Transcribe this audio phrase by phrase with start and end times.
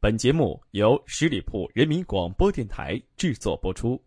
[0.00, 4.00] 本节目由十里铺人民广播电台制作播出。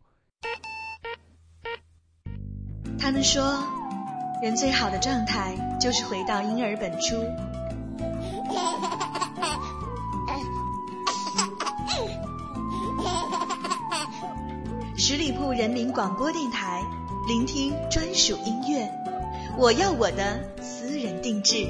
[2.97, 3.61] 他们说，
[4.41, 7.17] 人最好的状态就是回到婴儿本初。
[14.95, 16.81] 十里铺人民广播电台，
[17.27, 18.89] 聆听专属音乐。
[19.57, 21.67] 我要我的私人定制。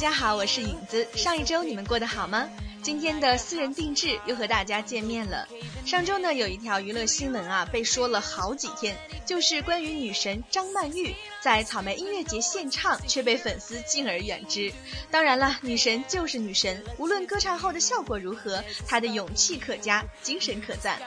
[0.00, 1.06] 大家好，我是影子。
[1.14, 2.48] 上一周你们过得好吗？
[2.82, 5.46] 今天的私人定制又和大家见面了。
[5.84, 14.72] 上周呢，有一条娱乐新闻啊，被说了好几天，就是关于女神张曼玉在草莓音乐节献唱，却被粉丝敬而远之。
[15.10, 20.98] 当然了，女神就是女神，无论歌唱后的效果如何，她的勇气可嘉，精神可赞。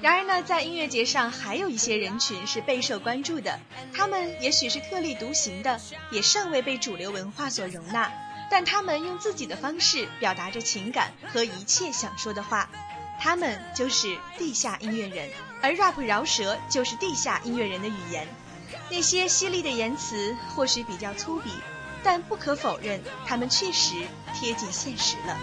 [0.00, 3.58] 然而呢，在音乐节上还有一些人群是备受关注的，
[3.92, 5.80] 他们也许是特立独行的，
[6.12, 8.12] 也尚未被主流文化所容纳，
[8.50, 12.68] 但他们用自己的方式表达着情感和一切想说的话。
[13.20, 15.28] 他们就是地下音乐人，
[15.60, 18.28] 而 rap 饶舌就是地下音乐人的语言。
[18.90, 21.48] 那些犀利的言辞或许比较粗鄙，
[22.04, 23.94] 但不可否认，他们确实
[24.34, 25.36] 贴近现实了。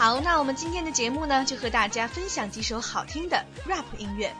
[0.00, 4.34] 好，那我们今天的节目呢，就和大家分享几首好听的 rap 音乐。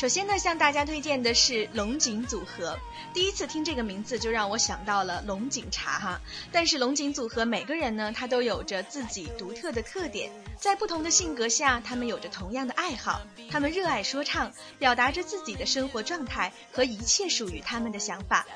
[0.00, 2.78] 首先呢，向大家推荐的是龙井组合。
[3.12, 6.18] 第一次听这个名字就让我想到了龙井茶哈。
[6.50, 13.20] 但是龙井组合每个人呢，他都有着自己独特的特点，在不同的性格下，他们有着同样的爱好。
[13.50, 18.46] 他们热爱说唱，表达着自己的生活状态和一切属于他们的想法。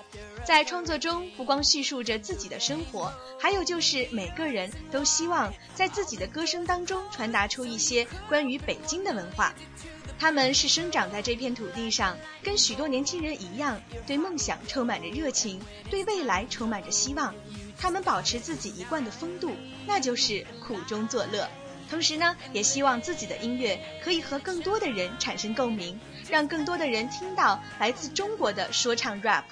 [0.46, 9.54] 在创作中，不光叙述着自己的生活，还有就是每个人都希望在自己的歌声当中传达出一些关于北京的文化。
[10.24, 17.34] 他们是生长在这片土地上，跟许多年轻人一样，对梦想充满着热情，对未来充满着希望。
[17.76, 19.52] 他们保持自己一贯的风度，
[19.86, 21.46] 那就是苦中作乐。
[21.90, 29.44] 同时呢，也希望自己的音乐可以和更多的人产生共鸣，让更多的人听到来自中国的说唱 rap。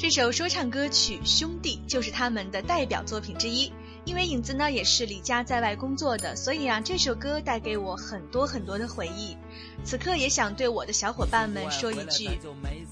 [0.00, 3.72] 这首说唱歌曲《兄弟》就是他们的代表作品之一。
[4.06, 9.36] 因为影子呢也是离家在外工作的，所以啊这首歌带给我很多很多的回忆。
[9.82, 12.28] 此刻也想对我的小伙伴们说一句：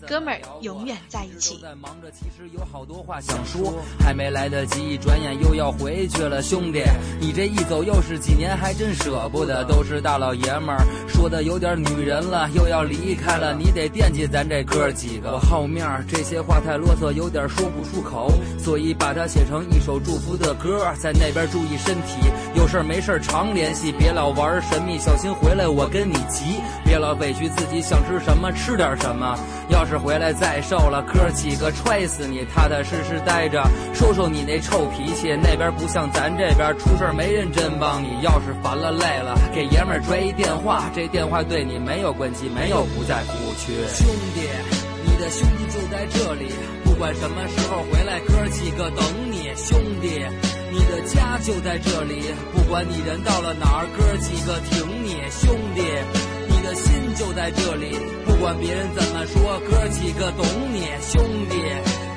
[0.07, 1.61] 哥们儿永远在一起。
[1.63, 6.43] 在忙着，其实有好多话想说，还没来得及，转眼又要回去了。
[6.43, 6.83] 兄弟，
[7.21, 9.65] 你这一走又是几年，还真舍不得。
[9.65, 15.33] 都是大老爷们儿，说的有点女人了，又要离开了，你得惦记咱这哥几个。
[15.33, 20.91] 我好面儿，这些话太啰嗦，有点说不出口，所以把它写成一首祝福的歌。
[20.99, 26.61] 在那边注意身体，有事儿没事儿常联系，别老玩神秘，小心回来我跟你急。
[26.85, 29.37] 别老委屈自己，想吃什么吃点什么。
[29.69, 32.45] 要是回来再瘦了，哥几个踹死你！
[32.55, 33.63] 踏踏实实待着，
[33.95, 35.35] 收收你那臭脾气。
[35.35, 38.21] 那边不像咱这边，出事儿没人真帮你。
[38.23, 43.73] 要是烦了累了，给爷们儿拽一电话，这电话对你没有关系，没有不在乎去。
[43.89, 44.49] 兄弟，
[45.19, 46.47] 的兄弟就在这里，
[46.85, 49.53] 不管什么时候回来，哥几个等你。
[49.57, 50.25] 兄弟。
[50.71, 55.83] 你的家就在这里，不管你人到了哪儿，哥几个挺你，兄弟。
[56.49, 57.97] 你的心就在这里，
[58.27, 61.57] 不管别人怎么说，哥几个懂你，兄弟。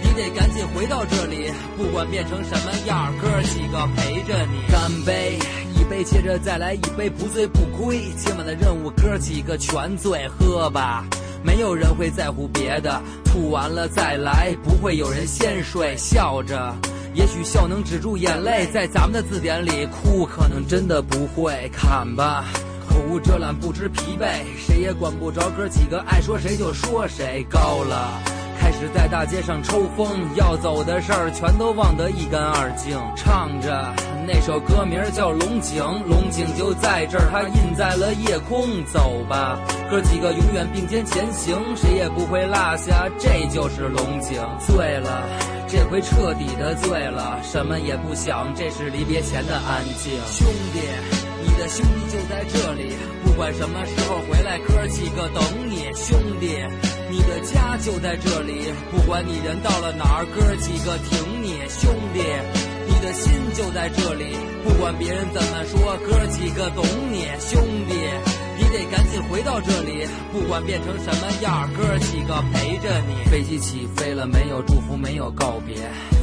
[0.04, 4.72] 你得赶紧回到这里，不管变成什么样，哥几个陪着你。
[4.72, 5.40] 干杯，
[5.80, 8.02] 一杯接着再来一杯，不醉不归。
[8.18, 11.08] 今晚的任务，哥几个全醉，喝吧。
[11.44, 16.76] 没有人会在乎别的，吐完了再来，不会有人先睡，笑着。
[17.14, 21.70] 也许笑能止住眼泪，在咱们的字典里，哭可能真的不会。
[21.74, 22.46] 砍吧，
[22.88, 27.46] 口无遮拦，不知疲惫，谁也管不着哥几个爱说谁就说谁。
[27.50, 28.22] 高了，
[28.58, 32.98] 开始在大街上抽风，要走的事儿全都忘得一干二净。
[33.16, 33.94] 唱着
[34.28, 38.84] 那首歌名叫《龙井》，龙井就在这儿，它印在了夜空。
[38.86, 39.60] 走吧，
[39.90, 44.42] 哥几个永远并肩前行，谁也不会落下，这就是龙井。
[44.60, 45.28] 醉了。
[45.68, 50.12] 这回彻底的醉了，什么也不想，这是离别前的安静。
[50.28, 50.80] 兄弟，
[51.42, 55.88] 你的兄弟就在这里，不管什么时候回来，哥几个等你。
[55.96, 56.60] 兄弟，
[57.10, 61.62] 你的家就在这里，不管你人到了哪儿，哥几个挺你。
[61.70, 62.20] 兄弟，
[63.02, 67.26] 的心就在这里，不管别人怎么说，哥几个懂你。
[67.40, 68.51] 兄弟。
[68.62, 73.30] 你得赶紧回到这里，不管变成什么样，哥几个陪着你。
[73.32, 75.76] 飞机起飞了，没有祝福，没有告别，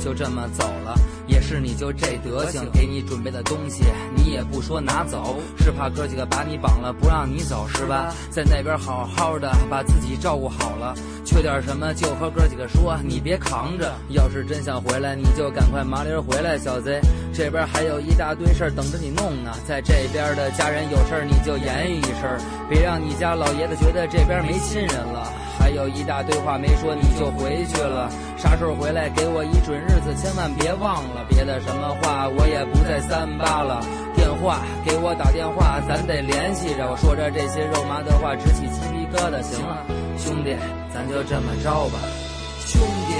[0.02, 0.94] 就这么走了。
[1.26, 8.14] 也是你就这德行，给你准备的东西，你也不说拿走，是怕哥几个把你绑了，不让你走是吧？
[8.31, 10.94] 在那边好好的，把自己照顾好了，
[11.25, 13.93] 缺点什么就和哥几个说，你别扛着。
[14.11, 17.00] 要是真想回来，你就赶快麻溜回来，小贼。
[17.34, 22.27] 这边还有一大堆事儿等着你弄呢，在这边的家人有事儿你就言语一声。
[22.69, 25.32] 别让你家老爷子觉得这边没亲人了。
[25.58, 28.08] 还有一大堆话没说，你就回去了。
[28.36, 31.26] 啥时候回来给我一准日子，千万别忘了。
[31.28, 33.80] 别的什么话我也不再三八了。
[34.14, 36.88] 电话给我打电话，咱得联系着。
[36.88, 39.42] 我说着这些肉麻的话，直起鸡皮疙瘩。
[39.42, 39.84] 行了，
[40.16, 40.56] 兄弟，
[40.94, 41.98] 咱就这么着吧。
[42.64, 43.12] 兄弟，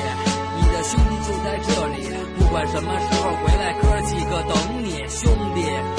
[0.57, 5.05] 你的兄弟就在这里，不管什么时候回来，哥几个等你。
[5.09, 5.98] 兄弟。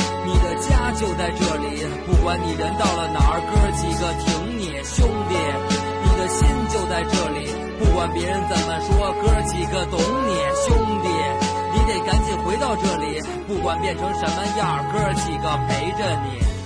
[0.92, 5.36] 就在这里，不管你人到了哪儿，哥几个挺你，兄弟。
[6.04, 7.48] 你的心就在这里，
[7.80, 10.34] 不管别人怎么说，哥几个懂你，
[10.66, 11.10] 兄弟。
[11.72, 16.59] 你得赶紧回到这里，不管变成什么样，哥几个陪着你。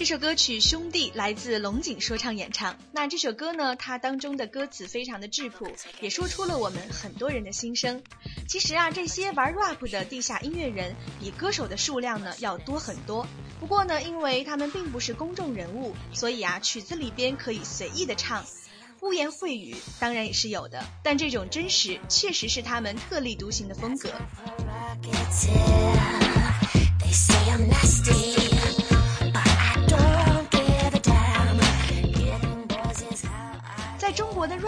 [0.00, 2.74] 这首歌曲《兄弟》来自龙井说唱演唱。
[2.90, 5.70] 那这首歌呢，它当中的歌词非常的质朴，
[6.00, 8.02] 也说出了我们很多人的心声。
[8.48, 13.26] 其实啊，这些玩 rap 的地下音乐人比歌手的数量呢要多很多。
[13.60, 18.42] 不过呢，因为他们并不是公众人物，所以啊，曲子里边可以随意的唱，
[19.02, 20.82] 污言秽语当然也是有的。
[21.04, 24.08] 但这种真实，确实是他们特立独行的风格。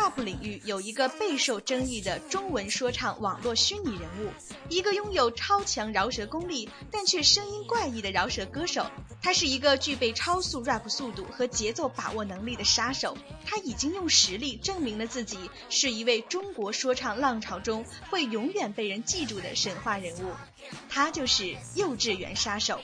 [0.02, 4.32] Rap 领域，有一个备受争议的中文说唱网络虚拟人物，
[4.68, 8.84] 一个拥有超强饶舌功力但却声音怪异的饶舌歌手。
[9.22, 13.16] 他是一个具备超速 rap 速度和节奏把握能力的杀手。
[13.46, 15.38] 他已经用实力证明了自己
[15.70, 20.32] 是一位中国说唱浪潮中会永远被人记住的神话人物。
[20.88, 22.80] 他就是幼稚园杀手。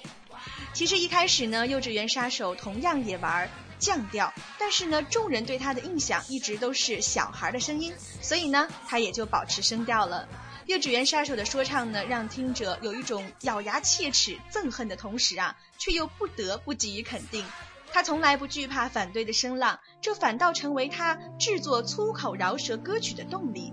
[0.73, 10.29] 其实一开始呢，幼稚园杀手同样也玩降调，但是呢，众人对他的印象一直都是小孩的声音，所以呢，他也就保持声调了。
[10.67, 17.45] 幼稚园杀手的说唱呢，让听者有一种咬牙切齿、憎恨的同时啊，却又不得不给予肯定。
[17.91, 23.73] 他从来不惧怕反对的声浪，这反倒成为他制作粗口饶舌歌曲的动力。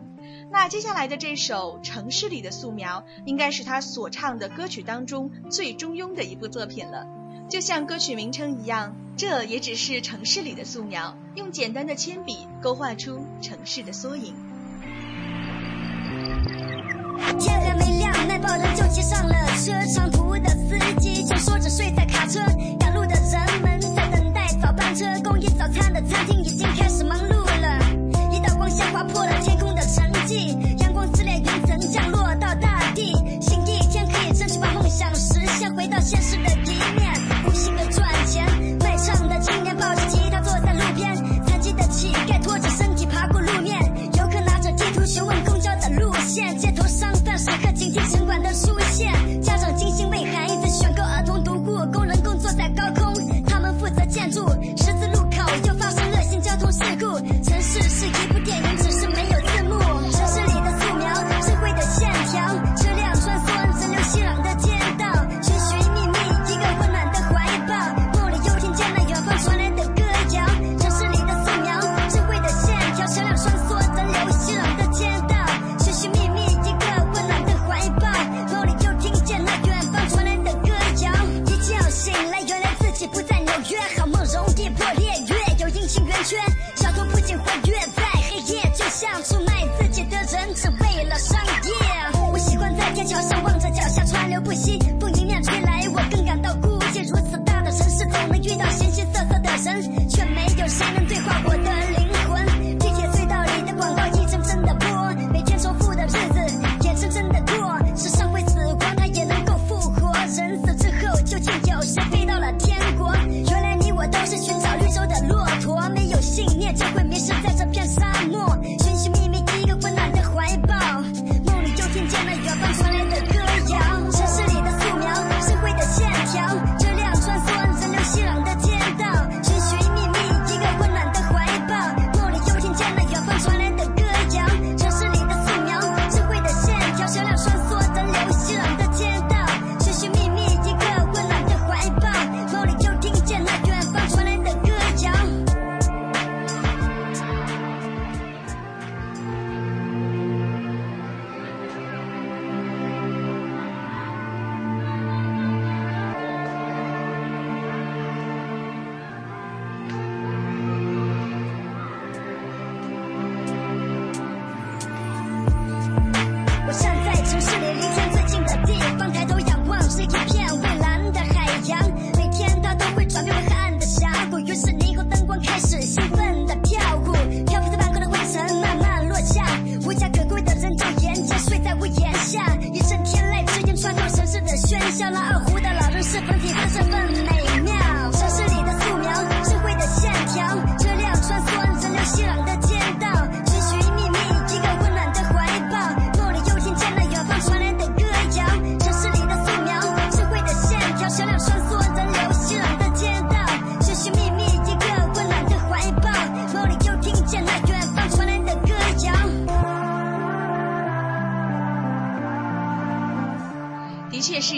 [0.50, 7.06] 那接下来的这首《城市里的素描》，应该是他所唱的歌曲当中最中庸的一部作品了。
[7.50, 14.34] 就像歌曲名称一样，这也只是城市里的素描，用简单的铅笔勾画出城市的缩影。
[17.40, 22.42] 天还没亮，卖报人就骑上了车，长途的司机就说着睡在卡车，
[22.78, 26.65] 赶路的人们在等待早班车，供应早餐的餐厅已经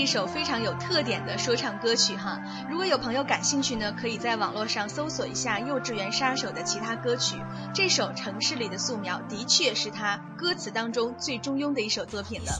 [0.06, 2.42] 首非常有特点的说唱歌曲哈。
[2.70, 7.36] 如果有朋友感兴趣呢，可以在网络上搜索一下幼稚园杀手的其他歌曲。
[7.74, 12.52] 这首《城市里的素描》的确是他歌词当中最中庸的一首作品了。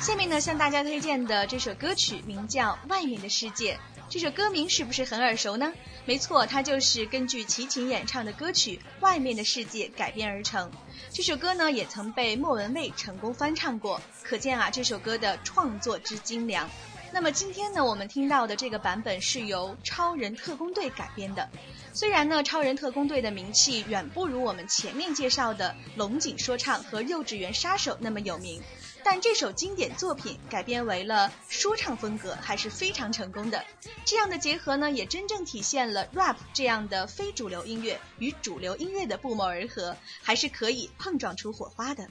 [0.00, 3.74] 下面呢，向大家推荐的这首歌曲名叫《外面的世界》。
[4.10, 5.70] 这首歌名是不是很耳熟呢？
[6.06, 10.70] 没错，它就是根据齐秦演唱的歌曲《外面的世界》改编而成。
[11.10, 16.70] 这首歌呢，也曾被莫文蔚成功翻唱过，可见啊，这首歌的创作之精良。
[17.12, 21.46] 那么今天呢，我们听到的这个版本是由超人特工队改编的。
[21.92, 28.62] 虽然呢，超人特工队的名气远不如我们前面介绍的龙井说唱和幼稚园杀手那么有名。
[29.04, 33.64] 但这首经典作品改编为了说唱风格，还是非常成功的。
[34.04, 42.08] 这样的结合呢，也真正体现了 rap 这样的非主流音乐与主流音乐的不谋而合，还是可以碰撞出火花的。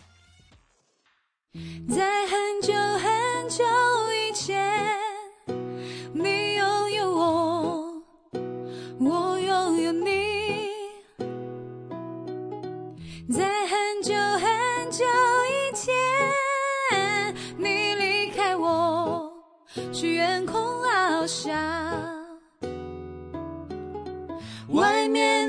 [1.89, 3.63] 在很久很久
[4.13, 4.97] 以前，
[6.13, 6.46] 你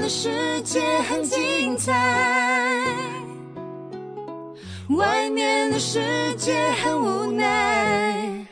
[0.09, 1.93] 世界很精彩。
[4.89, 8.47] 外面的世界很无奈。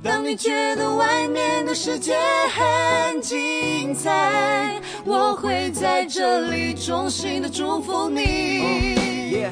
[0.00, 2.16] 当你觉得外面的世界
[2.50, 8.20] 很精彩，我会在这里衷心的祝福你。
[9.32, 9.50] Yeah,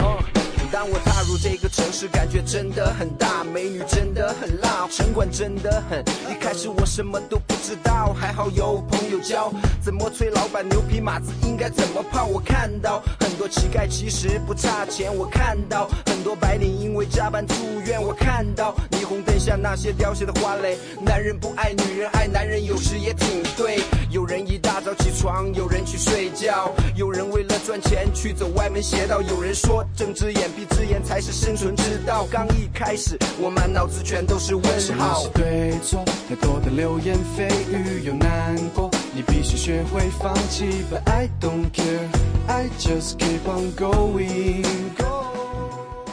[0.00, 0.22] 哦
[0.70, 6.00] 当我踏入这个城市，感觉真的很大，美女真的很辣，城管真的很。
[6.28, 12.26] 一开始我什么都不知道，还好有朋友教，怎么催老板牛皮马子应该怎么泡。
[12.26, 17.54] 我看到很多乞丐其实不差钱，我看到很多白领因为加班住
[17.86, 20.76] 院，我看到霓虹灯下那些凋谢的花蕾。
[21.00, 23.78] 男人不爱女人，爱男人有时也挺对。
[24.10, 32.26] 有人一大早起床，有人去睡觉，有人为了赚钱去走歪门邪道，有人说睁只眼闭只眼才是生存之道。
[32.30, 34.64] 刚一开始，我满脑子全都是问
[34.96, 35.28] 号是。
[35.30, 36.04] 对错？
[36.28, 40.84] 太多的流言蜚语又难过，你必须学会放弃。
[40.90, 42.08] But I don't care,
[42.46, 44.64] I just keep on going.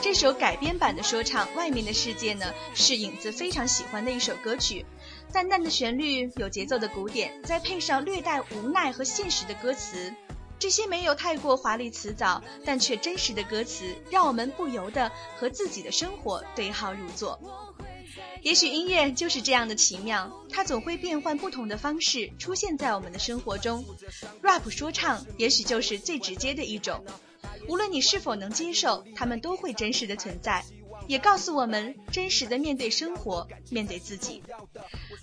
[0.01, 4.85] 这首改编版的说唱《外面的世界》呢，是影子非常喜欢的一首歌曲。
[5.33, 10.13] 淡淡的旋律，有节奏的鼓点，再配上略带无奈和现实的歌词，
[10.57, 17.39] 这些没有太过华丽辞藻，但却真实的歌词，让我们不由得和自己的生活对号入座。
[18.41, 23.83] 也许音乐就是这样的奇妙，它总会变换不同的方式出现在我们的生活中。
[24.43, 27.03] rap 说唱也许就是最直接的一种，
[27.67, 30.63] 无论你是否能接受，它们都会真实的存在，
[31.07, 34.43] 也告诉我们真实的面对生活，面对自己。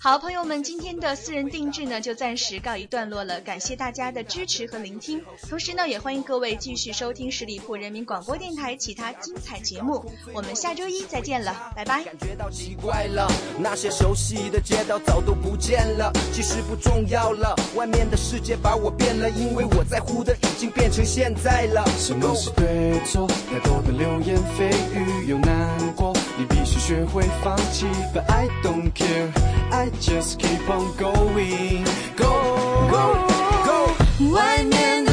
[0.03, 12.03] 好，朋友们，今天的私人定制呢就暂时告一段落了，感谢大家的支持和聆听，同时呢也欢迎各位继续收听十里铺人民广播电台其他精彩节目，我们下周一再见了，拜拜。
[12.03, 17.55] 感觉到奇怪了，那些熟悉的街道早都不见了，其实不重要了。
[17.73, 21.81] 外面的世界把我变了，因为我在乎的已经变成现在了。
[21.97, 23.25] 什么是对错？
[23.49, 27.85] 太多的流言蜚语又难过，你必须学会放弃。
[28.13, 29.31] But I don't care,
[29.71, 31.84] I just keep on going.
[32.16, 33.26] Go, go,
[33.64, 34.30] go.
[34.32, 35.11] 外面的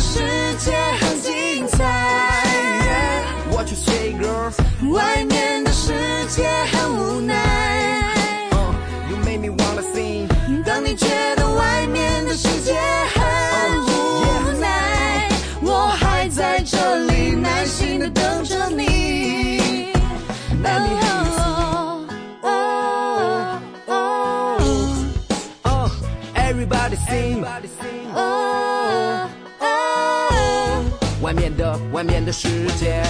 [32.00, 33.02] 外面的世界。